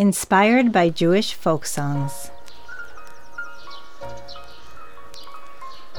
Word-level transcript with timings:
Inspired 0.00 0.72
by 0.72 0.88
Jewish 0.88 1.34
folk 1.34 1.66
songs. 1.66 2.30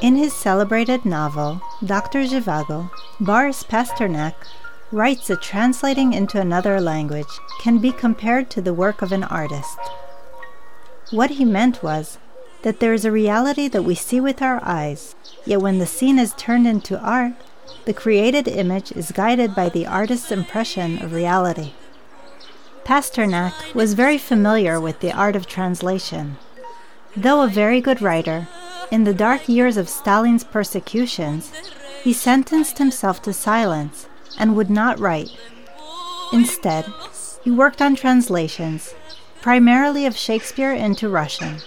In 0.02 0.16
his 0.16 0.34
celebrated 0.34 1.06
novel, 1.06 1.62
Dr. 1.86 2.24
Zhivago, 2.24 2.90
Boris 3.20 3.62
Pasternak 3.62 4.34
writes 4.92 5.28
that 5.28 5.44
translating 5.44 6.14
into 6.14 6.42
another 6.42 6.82
language 6.82 7.30
can 7.62 7.78
be 7.78 7.92
compared 7.92 8.50
to 8.50 8.60
the 8.60 8.74
work 8.74 9.04
of 9.04 9.12
an 9.12 9.24
artist. 9.24 9.78
What 11.12 11.38
he 11.38 11.46
meant 11.46 11.84
was 11.84 12.18
that 12.64 12.80
there 12.80 12.96
is 12.96 13.06
a 13.06 13.12
reality 13.12 13.68
that 13.68 13.84
we 13.84 13.94
see 13.94 14.20
with 14.20 14.42
our 14.42 14.60
eyes, 14.64 15.14
yet 15.46 15.62
when 15.62 15.78
the 15.78 15.86
scene 15.86 16.18
is 16.18 16.34
turned 16.34 16.66
into 16.66 17.00
art, 17.00 17.34
the 17.86 17.94
created 17.94 18.48
image 18.48 18.92
is 18.94 19.12
guided 19.12 19.54
by 19.54 19.70
the 19.70 19.86
artist's 19.86 20.32
impression 20.32 21.00
of 21.04 21.14
reality. 21.14 21.74
Pasternak 22.86 23.74
was 23.74 23.94
very 23.94 24.18
familiar 24.18 24.80
with 24.80 25.00
the 25.00 25.12
art 25.12 25.36
of 25.36 25.48
translation. 25.48 26.38
Though 27.16 27.42
a 27.42 27.48
very 27.48 27.82
good 27.82 28.02
writer, 28.02 28.48
in 28.92 29.04
the 29.04 29.14
dark 29.14 29.48
years 29.48 29.78
of 29.78 29.88
Stalin's 29.88 30.44
persecutions, 30.44 31.52
he 32.04 32.14
sentenced 32.14 32.78
himself 32.78 33.22
to 33.22 33.34
silence 33.34 34.08
and 34.38 34.56
would 34.56 34.70
not 34.70 35.00
write. 35.00 35.30
Instead, 36.34 36.86
he 37.44 37.52
worked 37.52 37.82
on 37.82 37.96
translations, 37.96 38.94
primarily 39.42 40.06
of 40.06 40.18
Shakespeare 40.18 40.74
into 40.74 41.10
Russian. 41.10 41.58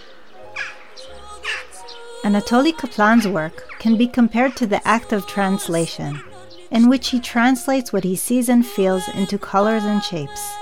Anatoly 2.25 2.73
Kaplan's 2.73 3.29
work 3.29 3.69
can 3.79 3.97
be 3.97 4.07
compared 4.07 4.57
to 4.57 4.67
the 4.67 4.87
act 4.87 5.13
of 5.13 5.27
translation, 5.27 6.23
in 6.71 6.89
which 6.89 7.11
he 7.11 7.21
translates 7.21 7.93
what 7.93 8.05
he 8.05 8.17
sees 8.17 8.49
and 8.49 8.67
feels 8.67 9.07
into 9.09 9.39
colors 9.39 9.85
and 9.85 10.03
shapes. 10.03 10.55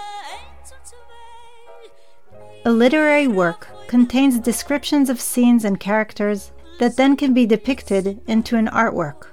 A 2.65 2.71
literary 2.71 3.27
work 3.27 3.67
contains 3.89 4.39
descriptions 4.39 5.11
of 5.11 5.21
scenes 5.21 5.65
and 5.65 5.81
characters 5.81 6.53
that 6.79 6.97
then 6.97 7.17
can 7.17 7.35
be 7.35 7.45
depicted 7.45 8.21
into 8.29 8.57
an 8.57 8.69
artwork. 8.69 9.27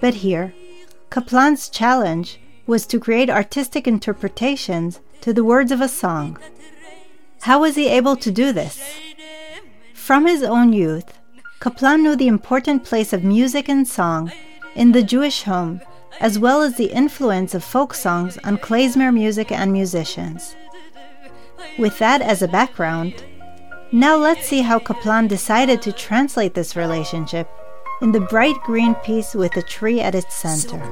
But 0.00 0.16
here, 0.16 0.52
Kaplan's 1.10 1.70
challenge 1.70 2.38
was 2.66 2.86
to 2.88 3.00
create 3.00 3.30
artistic 3.30 3.88
interpretations 3.88 5.00
to 5.22 5.32
the 5.32 5.42
words 5.42 5.72
of 5.72 5.80
a 5.80 5.88
song. 5.88 6.38
How 7.42 7.60
was 7.60 7.76
he 7.76 7.88
able 7.88 8.16
to 8.16 8.30
do 8.30 8.52
this? 8.52 8.78
From 9.94 10.26
his 10.26 10.42
own 10.42 10.74
youth, 10.74 11.18
Kaplan 11.60 12.02
knew 12.02 12.14
the 12.14 12.28
important 12.28 12.84
place 12.84 13.14
of 13.14 13.24
music 13.24 13.70
and 13.70 13.88
song 13.88 14.30
in 14.74 14.92
the 14.92 15.02
Jewish 15.02 15.44
home, 15.44 15.80
as 16.20 16.38
well 16.38 16.60
as 16.60 16.76
the 16.76 16.92
influence 16.92 17.54
of 17.54 17.64
folk 17.64 17.94
songs 17.94 18.36
on 18.44 18.58
klezmer 18.58 19.12
music 19.14 19.50
and 19.50 19.72
musicians. 19.72 20.54
With 21.78 22.00
that 22.00 22.20
as 22.20 22.42
a 22.42 22.48
background, 22.48 23.22
now 23.92 24.16
let's 24.16 24.48
see 24.48 24.62
how 24.62 24.80
Kaplan 24.80 25.28
decided 25.28 25.80
to 25.82 25.92
translate 25.92 26.54
this 26.54 26.74
relationship 26.74 27.48
in 28.02 28.10
the 28.10 28.20
bright 28.20 28.56
green 28.64 28.96
piece 28.96 29.32
with 29.32 29.56
a 29.56 29.62
tree 29.62 30.00
at 30.00 30.16
its 30.16 30.34
center. 30.34 30.82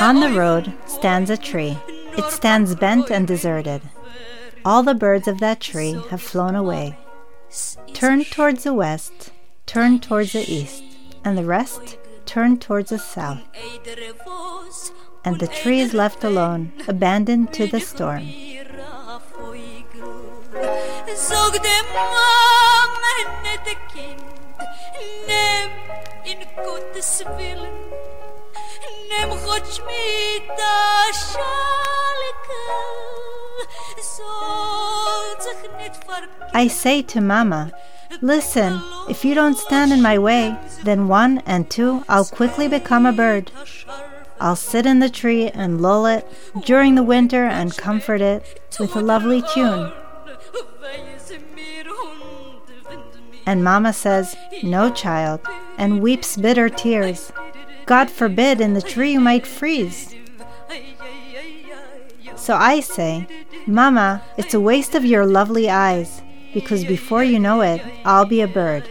On 0.00 0.20
the 0.20 0.32
road 0.36 0.74
stands 0.86 1.30
a 1.30 1.36
tree. 1.38 1.78
It 1.88 2.30
stands 2.30 2.74
bent 2.74 3.10
and 3.10 3.26
deserted. 3.26 3.80
All 4.66 4.82
the 4.82 4.94
birds 4.94 5.26
of 5.26 5.40
that 5.40 5.60
tree 5.60 5.96
have 6.10 6.20
flown 6.20 6.54
away. 6.54 6.98
Turn 7.94 8.24
towards 8.24 8.64
the 8.64 8.74
west, 8.74 9.32
turn 9.64 9.98
towards 9.98 10.34
the 10.34 10.44
east 10.46 10.89
and 11.24 11.36
the 11.36 11.44
rest 11.44 11.98
turned 12.26 12.60
towards 12.60 12.90
the 12.90 12.98
south. 12.98 13.40
And 15.24 15.38
the 15.38 15.48
tree 15.48 15.80
is 15.80 15.92
left 15.92 16.24
alone, 16.24 16.72
abandoned 16.88 17.52
to 17.54 17.66
the 17.66 17.80
storm. 17.80 18.26
I 36.52 36.68
say 36.68 37.02
to 37.02 37.20
Mama, 37.20 37.72
Listen, 38.20 38.82
if 39.08 39.24
you 39.24 39.34
don't 39.34 39.56
stand 39.56 39.92
in 39.92 40.02
my 40.02 40.18
way, 40.18 40.56
then 40.84 41.08
one 41.08 41.38
and 41.46 41.70
two, 41.70 42.04
I'll 42.08 42.24
quickly 42.24 42.66
become 42.68 43.06
a 43.06 43.12
bird. 43.12 43.52
I'll 44.40 44.56
sit 44.56 44.84
in 44.84 44.98
the 44.98 45.08
tree 45.08 45.48
and 45.48 45.80
lull 45.80 46.06
it 46.06 46.26
during 46.64 46.96
the 46.96 47.02
winter 47.02 47.44
and 47.44 47.76
comfort 47.76 48.20
it 48.20 48.60
with 48.78 48.96
a 48.96 49.00
lovely 49.00 49.42
tune. 49.54 49.92
And 53.46 53.64
Mama 53.64 53.92
says, 53.92 54.36
No, 54.62 54.90
child, 54.90 55.40
and 55.78 56.02
weeps 56.02 56.36
bitter 56.36 56.68
tears. 56.68 57.32
God 57.86 58.10
forbid 58.10 58.60
in 58.60 58.74
the 58.74 58.82
tree 58.82 59.12
you 59.12 59.20
might 59.20 59.46
freeze. 59.46 60.14
So 62.36 62.54
I 62.54 62.80
say, 62.80 63.26
Mama, 63.66 64.22
it's 64.36 64.54
a 64.54 64.60
waste 64.60 64.94
of 64.94 65.04
your 65.04 65.26
lovely 65.26 65.70
eyes 65.70 66.19
because 66.52 66.84
before 66.84 67.22
you 67.22 67.38
know 67.38 67.60
it, 67.60 67.82
I'll 68.04 68.24
be 68.24 68.40
a 68.40 68.48
bird. 68.48 68.88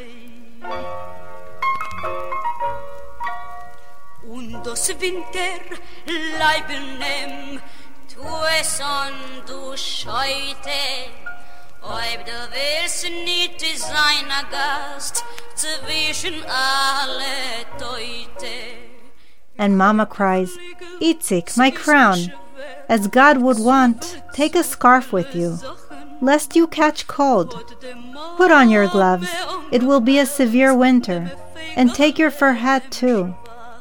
Ob 11.81 12.25
du 12.25 12.31
willst 12.51 13.09
nicht 13.23 13.61
sein 13.77 14.29
Gast 14.51 15.23
zwischen 15.55 16.43
alle 16.43 17.65
Teute. 17.77 18.53
And 19.57 19.77
Mama 19.77 20.05
cries, 20.05 20.57
Itzik, 21.01 21.57
my 21.57 21.71
crown, 21.71 22.31
as 22.87 23.07
God 23.07 23.41
would 23.41 23.59
want, 23.59 24.21
take 24.33 24.55
a 24.55 24.63
scarf 24.63 25.11
with 25.11 25.33
you 25.33 25.57
lest 26.21 26.55
you 26.55 26.67
catch 26.67 27.07
cold. 27.07 27.63
Put 28.37 28.51
on 28.51 28.69
your 28.69 28.87
gloves, 28.87 29.29
it 29.71 29.83
will 29.83 29.99
be 29.99 30.19
a 30.19 30.25
severe 30.25 30.75
winter, 30.75 31.31
and 31.75 31.93
take 31.93 32.19
your 32.19 32.31
fur 32.31 32.53
hat 32.53 32.91
too. 32.91 33.35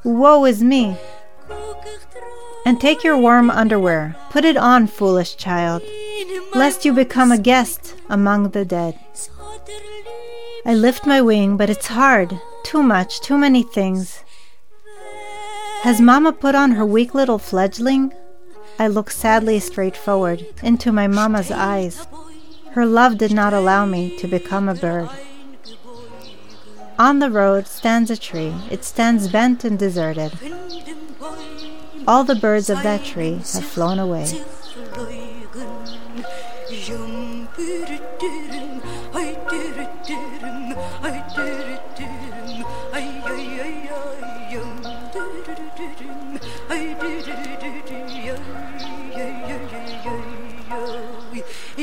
Woe 0.04 0.44
is 0.44 0.62
me! 0.62 0.96
And 2.64 2.80
take 2.80 3.02
your 3.02 3.16
warm 3.16 3.50
underwear, 3.50 4.16
put 4.30 4.44
it 4.44 4.56
on, 4.56 4.86
foolish 4.86 5.36
child, 5.36 5.82
lest 6.54 6.84
you 6.84 6.92
become 6.92 7.32
a 7.32 7.38
guest 7.38 7.94
among 8.08 8.50
the 8.50 8.64
dead. 8.64 8.98
I 10.66 10.74
lift 10.74 11.06
my 11.06 11.22
wing, 11.22 11.56
but 11.56 11.70
it's 11.70 11.86
hard, 11.86 12.38
too 12.62 12.82
much, 12.82 13.20
too 13.20 13.38
many 13.38 13.62
things. 13.62 14.22
Has 15.82 16.00
Mamma 16.00 16.32
put 16.32 16.54
on 16.54 16.72
her 16.72 16.84
weak 16.84 17.14
little 17.14 17.38
fledgling? 17.38 18.12
I 18.78 18.86
look 18.86 19.10
sadly 19.10 19.60
straight 19.60 19.96
forward 19.96 20.46
into 20.62 20.92
my 20.92 21.06
mamma's 21.06 21.50
eyes. 21.50 22.06
Her 22.72 22.86
love 22.86 23.18
did 23.18 23.32
not 23.32 23.52
allow 23.52 23.86
me 23.86 24.16
to 24.18 24.26
become 24.26 24.68
a 24.68 24.74
bird. 24.74 25.08
On 26.98 27.18
the 27.18 27.30
road 27.30 27.66
stands 27.66 28.10
a 28.10 28.16
tree. 28.16 28.54
It 28.70 28.84
stands 28.84 29.28
bent 29.28 29.64
and 29.64 29.78
deserted. 29.78 30.32
All 32.06 32.24
the 32.24 32.34
birds 32.34 32.68
of 32.70 32.82
that 32.82 33.04
tree 33.04 33.40
have 33.52 33.64
flown 33.64 33.98
away. 33.98 34.26